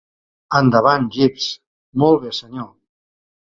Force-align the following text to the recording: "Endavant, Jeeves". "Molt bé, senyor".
"Endavant, 0.59 1.05
Jeeves". 1.17 1.51
"Molt 2.05 2.25
bé, 2.27 2.35
senyor". 2.41 2.69